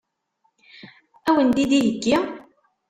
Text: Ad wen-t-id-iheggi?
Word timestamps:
Ad 1.27 1.33
wen-t-id-iheggi? 1.35 2.17